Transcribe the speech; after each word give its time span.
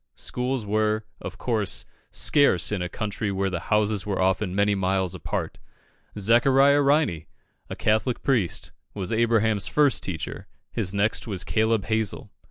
Schools 0.15 0.65
were, 0.65 1.05
of 1.21 1.37
course, 1.37 1.85
scarce 2.09 2.71
in 2.71 2.81
a 2.81 2.89
country 2.89 3.31
where 3.31 3.51
the 3.51 3.59
houses 3.69 4.03
are 4.07 4.19
often 4.19 4.55
many 4.55 4.73
miles 4.73 5.13
apart. 5.13 5.59
Zachariah 6.17 6.81
Riney, 6.81 7.27
a 7.69 7.75
Catholic 7.75 8.23
priest, 8.23 8.71
was 8.95 9.13
Abraham's 9.13 9.67
first 9.67 10.01
teacher; 10.01 10.47
his 10.71 10.91
next 10.91 11.27
was 11.27 11.43
Caleb 11.43 11.85
Hazel. 11.85 12.31